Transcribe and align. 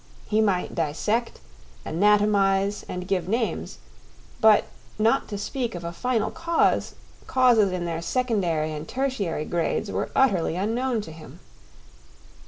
He 0.27 0.41
might 0.41 0.73
dissect, 0.73 1.39
anatomise, 1.85 2.83
and 2.89 3.07
give 3.07 3.27
names; 3.27 3.77
but, 4.39 4.65
not 4.97 5.27
to 5.27 5.37
speak 5.37 5.75
of 5.75 5.83
a 5.83 5.91
final 5.93 6.31
cause, 6.31 6.95
causes 7.27 7.71
in 7.71 7.85
their 7.85 8.01
secondary 8.01 8.71
and 8.73 8.87
tertiary 8.87 9.45
grades 9.45 9.91
were 9.91 10.09
utterly 10.15 10.55
unknown 10.55 11.01
to 11.01 11.11
him. 11.11 11.39